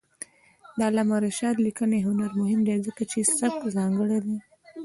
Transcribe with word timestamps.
د 0.77 0.79
علامه 0.87 1.17
رشاد 1.27 1.55
لیکنی 1.65 1.99
هنر 2.07 2.31
مهم 2.41 2.59
دی 2.67 2.77
ځکه 2.87 3.03
چې 3.11 3.19
سبک 3.39 3.61
ځانګړی 3.75 4.19
دی. 4.25 4.37